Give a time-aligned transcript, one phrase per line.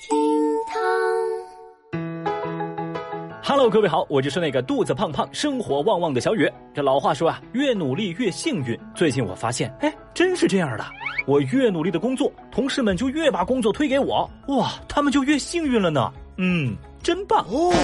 [0.00, 0.16] 厅
[0.68, 0.80] 堂
[3.42, 6.48] ，Hello，各位好，我就是那个肚子胖胖、生活旺旺的小雨。
[6.72, 8.78] 这老话说啊，越努力越幸运。
[8.94, 10.84] 最近我发现，哎，真是这样的。
[11.26, 16.12] 我越努力的工作，同事们就越把工作推给我，哇，他们就越幸运了呢。
[16.36, 17.74] 嗯，真棒哦。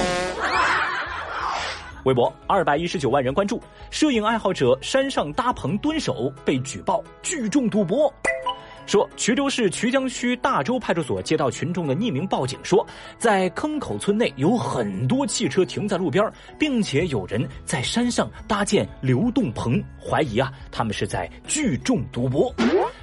[2.04, 3.60] 微博二百一十九万人关注，
[3.90, 8.12] 摄影爱好者山上搭棚蹲守被举报聚众赌博。
[8.86, 12.86] 说，衢州市衢江区大洲派出所接到群众的匿名报警，说
[13.18, 16.24] 在坑口村内有很多汽车停在路边，
[16.58, 22.54] 并且有人在山上搭建流动棚，怀疑啊他们是在聚众赌博。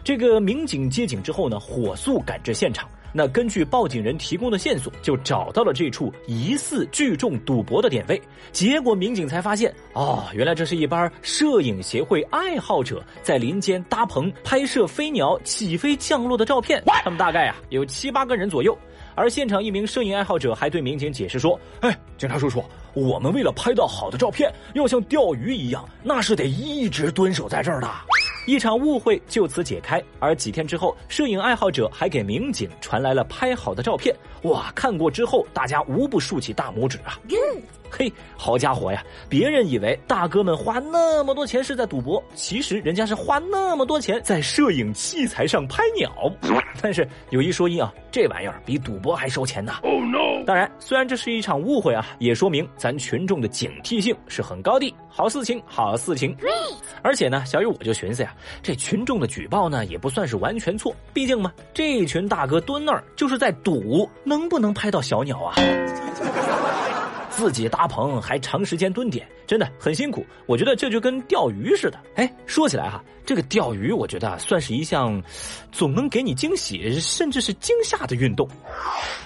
[0.03, 2.87] 这个民警接警之后呢，火速赶至现场。
[3.13, 8.21] 那根据报警人提供的线索，就找到了这处疑似聚众赌博的点位。
[8.51, 16.81] 结果民警才发现，哦，原来这是一班摄影协会爱好者在林间搭棚拍摄飞鸟起飞降落的照片。
[16.85, 18.77] 他们大概啊有七八个人左右。
[19.13, 27.89] 而现场一名摄影爱好者还对民警解释说：“哎，警察叔叔，我们为了拍到好的照片，要像钓鱼一样，那是得一直蹲守在这儿的。”
[28.47, 34.15] 一场误会就此解开，而几天之后，摄影爱好者还给民警传来了拍好的照片。
[34.43, 37.19] 哇，看过之后，大家无不竖起大拇指啊！
[37.91, 39.03] 嘿，好家伙呀！
[39.27, 46.11] 别人以为大哥们花那么多钱是在赌博，其实人家是花那么多钱在摄影器材上拍鸟。
[46.81, 49.73] 但是有一说一啊，这玩意儿比赌博还收钱呢。
[49.83, 50.43] Oh no！
[50.45, 54.95] 当然，虽然这是一场误会啊，也说明咱群众的警惕性是很高的。
[55.09, 56.35] 好事情，好事情。
[57.03, 65.55] 而且呢，小雨我就寻思呀，这群众的举报呢也不算是完全错，毕竟嘛，这群大哥蹲那儿就是在赌能不能拍到小鸟啊。
[67.31, 70.23] 自己搭棚还长时间蹲点，真的很辛苦。
[70.45, 71.99] 我觉得这就跟钓鱼似的。
[72.15, 75.21] 哎，说起来哈，这个钓鱼，我觉得算是一项
[75.71, 78.47] 总能给你惊喜，甚至是惊吓的运动。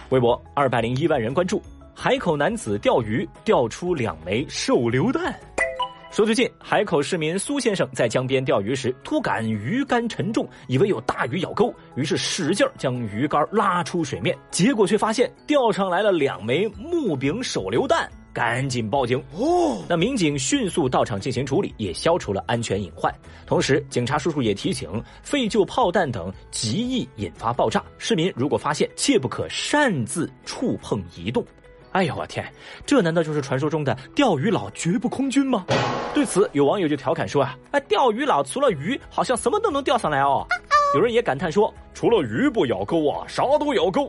[0.09, 1.61] 微博二百零一万人关注，
[1.93, 5.37] 海口男子钓鱼钓出两枚手榴弹。
[6.15, 19.21] 说最近海口市民苏先生在江边钓鱼时，突感鱼竿沉重，以为有大鱼咬钩，于是使劲将鱼竿拉出水面，结果却发现钓上来了两枚木柄手榴弹，赶紧报警。
[19.33, 23.13] 哦，那民警迅速到场进行处理，也消除了安全隐患。
[23.45, 24.89] 同时，警察叔叔也提醒，
[25.21, 31.45] 废旧炮弹等极易引发爆炸，市民如果发现，切不可擅自触碰移动。
[31.95, 32.45] 哎呦我天，
[32.85, 35.65] 这难道就是传说中的钓鱼佬绝不空军吗？
[36.13, 40.45] 对此，有网友就调侃说啊，哎，钓鱼佬除了鱼，好像什么都能钓上来哦。
[40.93, 41.73] 有人也感叹说。
[41.95, 44.05] 除了鱼不咬钩啊，啥都咬钩。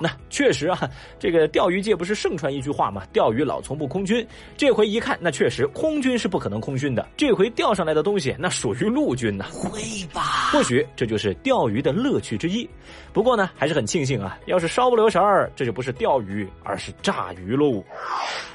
[0.00, 0.80] 那确实啊，
[1.16, 3.04] 这个钓鱼界不是盛传一句话吗？
[3.12, 4.26] 钓鱼佬从不空军。
[4.56, 7.08] 这回一看，那确实空军是不可能空军的。
[7.16, 9.44] 这回钓上来的东西，那属于陆军呐。
[9.52, 9.80] 会
[10.12, 10.50] 吧？
[10.50, 12.68] 或许这就是钓鱼的乐趣之一。
[13.12, 14.36] 不过呢，还是很庆幸啊。
[14.46, 17.80] 要是稍不留神儿，这就不是钓鱼，而是炸鱼喽。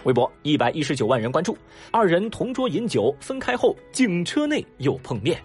[0.03, 1.57] 微博一百一十九万人关注，
[1.91, 5.41] 二人同桌饮酒，分开后警车内又碰面。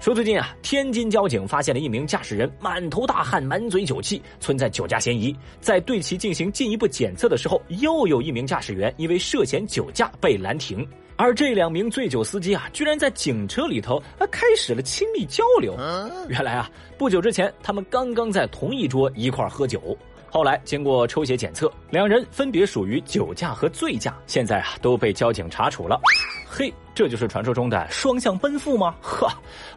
[0.00, 5.36] 说最近啊，天津交警发现了一名驾驶人满头大汗、满嘴酒气，存在酒驾嫌疑。
[5.60, 10.88] 在对其进行进一步检测的时候，又有一名驾驶员因为涉嫌酒驾被拦停。
[11.16, 15.76] 而这两名醉酒司机啊，居然在警车里头啊开始了亲密交流。
[16.30, 19.94] 原来啊，不久之前他们刚刚在同一桌一块喝酒。
[20.30, 26.00] 后来经过抽血检测，两人分别属于酒驾和醉驾，现在啊都被交警查处了。
[26.48, 28.94] 嘿，这就是传说中的双向奔赴吗？
[29.02, 29.28] 呵，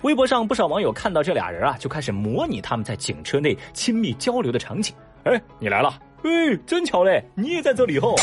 [0.04, 4.96] 微博上不少网友看到这俩人啊，就开始模拟他们在警车内亲密交流的场景。
[5.24, 6.00] 哎，你来了！
[6.24, 8.16] 哎，真巧嘞，你也在这里吼。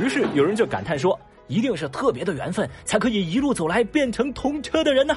[0.00, 1.18] 于是有人就感叹说。
[1.46, 5.14] 一定是特别的缘分，才可以一路走来变成同车的人呢。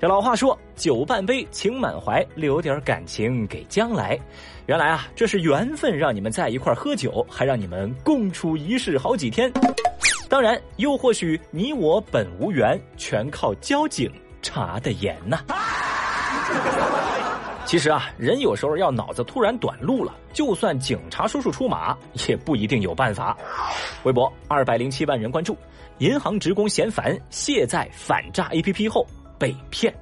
[0.00, 4.18] 这老话说：“酒半杯，情满怀，留点感情给将来。”
[4.66, 9.52] 原来啊，这是缘分让你们在一块喝酒，还让你们共处一室好几天。
[10.28, 15.40] 当然，又或许你我本无缘，全靠交警查的严呐。
[17.70, 21.96] 其实啊，人有时候要脑子突然短路了，就算警察叔叔出马，
[22.26, 23.38] 也不一定有办法。
[24.02, 25.56] 微博二百零七万人关注，
[25.98, 29.06] 银行职工嫌烦，卸载反诈 APP 后
[29.38, 29.94] 被骗。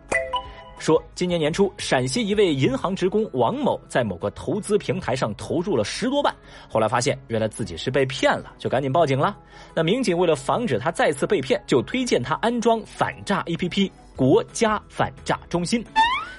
[0.79, 6.35] 说今年年初，陕西一位银行职工王某在某个投资平台上投入了十多万，
[6.71, 9.37] 后来发现原来自己是被骗了，就赶紧报警了。
[9.75, 15.85] 那民警为了防止他再次被骗，就推荐他安装反诈 APP 国家反诈中心。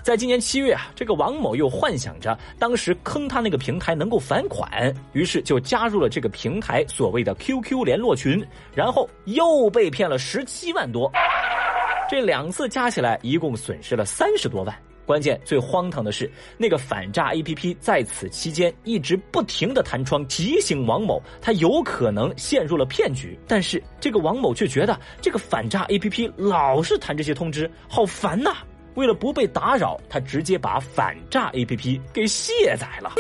[0.02, 11.12] 在今年七月啊，这个王某又幻想着当时坑他那个平台能够返款，于是就加入了这个平台所谓的 QQ 联络群，然后又被骗了十七万多。
[12.10, 14.76] 这两次加起来一共损失了三十多万。
[15.06, 23.36] 关键最荒唐的是，那个反诈 APP 在此期间一直不停的弹窗提醒王某，他有可能陷入了骗局。
[23.48, 28.58] 但是这个王某却觉得这个反诈 APP 老是弹这些通知，好烦呐！
[28.96, 33.14] 为了不被打扰，他直接把反诈 APP 给卸载了。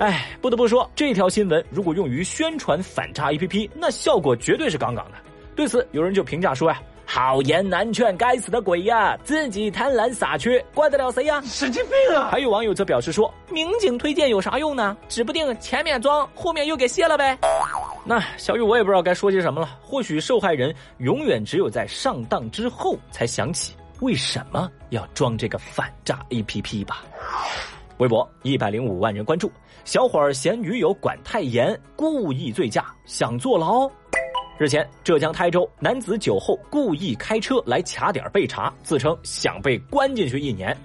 [0.00, 5.18] 哎，不得不说，这条新闻如果用于宣传反诈 APP，那效果绝对是杠杠的。
[5.54, 6.80] 对此，有人就评价说呀。
[7.12, 9.18] 好言难劝，该死的鬼呀！
[9.24, 11.42] 自己贪婪撒缺，怪得了谁呀？
[11.44, 12.28] 神经病啊！
[12.30, 14.96] 还有网友则表示说：“民警推荐有啥用呢？
[15.08, 17.36] 指不定前面装，后面又给卸了呗。”
[18.06, 19.76] 那小雨我也不知道该说些什么了。
[19.82, 27.04] 或许受害人永远只有在上当之后才想起为什么要装这个反诈 APP 吧。
[27.98, 29.52] 微博一百零五万人关注，
[29.84, 33.90] 小伙儿嫌女友管太严，故意醉驾，想坐牢。
[34.60, 40.76] 日前，浙江台州男子酒后故意开车来卡点被查，自称想被关进去一年。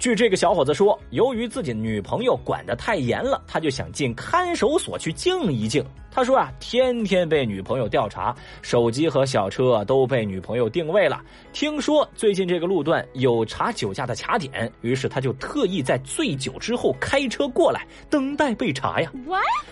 [0.00, 5.84] 据这个小伙子说，由于自己女朋友管得太严了，他就想进看守所去静一静。
[6.12, 11.22] 他说啊，天天被女朋友调查，手机和小车都被女朋友定位了。
[11.52, 19.12] 听说最近这个路段有查酒驾的卡点，于是他就特意在醉酒之后开车过来，等待被查呀。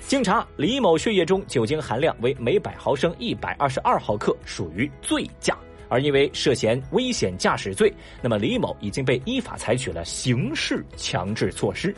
[0.06, 5.56] 经查，李某血液中酒精含量为每百毫升一百百二十二毫克，属于醉驾。
[5.88, 7.90] 而因为涉嫌危险驾驶罪，
[8.20, 11.94] 那么李某已经被依法采取了刑事强制措施。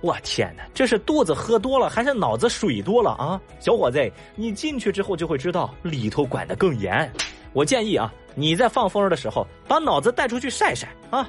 [0.00, 3.40] 我天哪，这是肚子喝多了还是脑子水多了啊？
[3.60, 7.08] 小伙子，你进去之后就会知道里头管得更严。
[7.52, 11.24] 我建议啊，你在放风的时候把脑子带出去晒晒啊。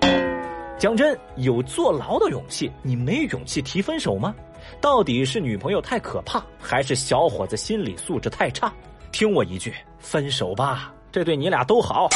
[0.80, 4.34] 讲真，有坐牢的勇气，你没勇气提分手吗？
[4.80, 8.74] 到底是女朋友太可怕，还是小伙子心理素质太差？
[9.12, 12.08] 听我一句，分手吧，这对你俩都好。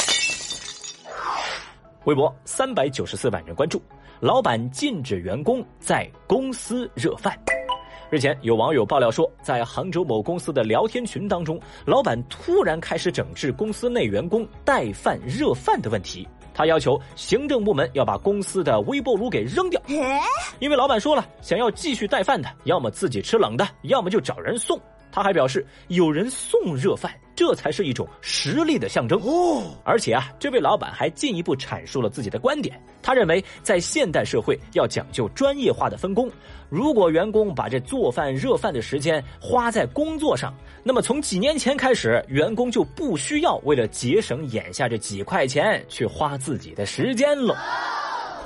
[2.04, 3.80] 微博三百九十四万人关注。
[4.18, 7.38] 老板禁止员工在公司热饭。
[8.08, 16.26] 日前，有网友爆料说，在杭州某公司的聊天群当中，老板突然开始整治公司内员工带饭热饭的问题。
[16.54, 19.78] 他要求行政部门要把公司的微波炉给扔掉，
[20.58, 24.80] 因为老板说了，想要继续带饭的，要么自己吃冷的，要么就找人送。
[25.16, 29.74] 他还表示，有人送热饭，这才是一种实力的象征哦。
[29.82, 32.78] 而且啊，这位老板还进一步阐述了自己的观点。
[33.00, 36.30] 他认为，在现代社会要讲究专业化的分工。
[36.68, 40.52] 如果员工把这做饭热饭的时间花在工作上，
[40.82, 47.56] 那么从几年前开始，员工就不需要为了节省眼下这几块钱去花自己的时间了。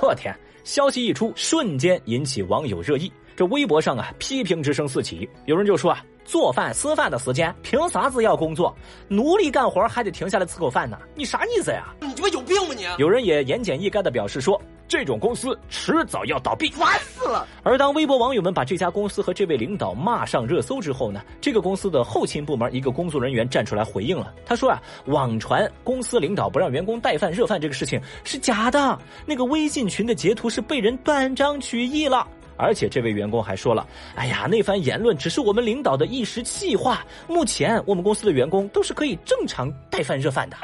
[0.01, 0.33] 我天！
[0.63, 3.11] 消息一出，瞬间引起网友热议。
[3.35, 5.27] 这微博上啊，批评之声四起。
[5.47, 6.01] 有人就说啊。
[6.23, 8.75] 做饭吃饭的时间，凭啥子要工作？
[9.07, 10.97] 奴隶干活还得停下来吃口饭呢？
[11.15, 11.93] 你啥意思呀？
[12.01, 12.85] 你他妈有病吧你！
[12.97, 17.47] 有人也言简意赅的表示说，这种公司迟早要倒闭，烦死了。
[17.63, 24.33] 而当微博网友们把这家公司和这位领导骂上热搜之后呢，这个公司的后勤部门一个工作人员站出来回应了。
[24.45, 32.27] 他说啊，网传公司领导不让员工带饭热饭这个事情是假的，那个微信群的截图是被人断章取义了。
[32.57, 37.05] 而且这位员工还说了：“哎呀，那番言论只是我们领导的一时气话。
[37.27, 40.57] 目前我们公司的员工都是可以正常带饭热饭的。”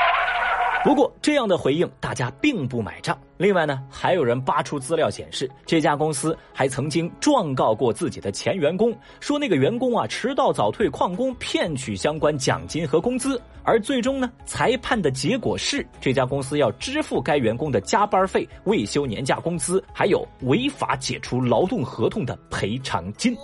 [0.84, 3.18] 不过，这样的回应大家并不买账。
[3.36, 13.42] 另外呢，还有人扒出资料显示，这家公司还曾经状告过自己的前员工，说那个员工啊迟到早退旷工，骗取相关奖金和工资。
[13.68, 23.36] 而最终呢，裁判的结果是，这家公司要支付该员工的加班费、未休年假工资，还有违法解除劳动合同的赔偿金。
[23.36, 23.42] 哇！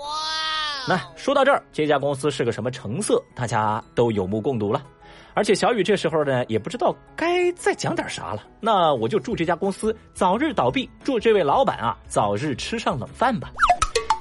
[0.88, 4.82] 那说到这儿，这家公司是个什么成色，大家都有目共睹了。
[5.34, 8.44] 而且小雨这时候呢，也不知道该再讲点啥了。
[8.62, 13.52] 那我就祝这家公司早日倒闭，祝这位老板啊早日吃上冷饭吧。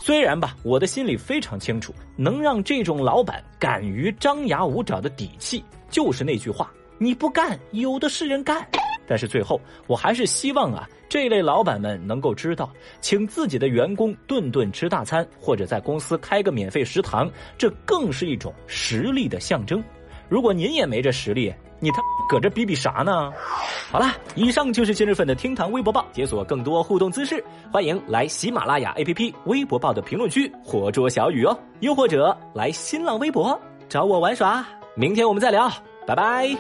[0.04, 8.66] 虽然吧，我的心里非常清楚，能让这种老板敢于张牙舞爪的底气，就是那句话：你不干，有的是人干。
[9.06, 12.68] 但是最后，我还是希望啊，这类老板们能够知道，
[13.00, 19.80] 请自己的员工顿顿吃大餐，或者在公司开个免费食堂，这更是一种实力的象征。
[20.28, 23.32] 如果您也没这实力，你他搁这比比啥呢？
[23.90, 34.64] 好了，以上就是今日份的厅堂微博报，解锁更多互动姿势，欢迎来喜马拉雅 APP 微博报的评论区活捉小雨哦，又或者来新浪微博找我玩耍。
[34.94, 35.68] 明天我们再聊，
[36.06, 36.56] 拜拜。